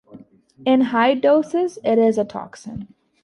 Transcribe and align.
In 0.65 0.81
high 0.85 1.13
doses, 1.13 1.77
it 1.83 1.99
is 1.99 2.17
a 2.17 2.25
toxin. 2.25 2.87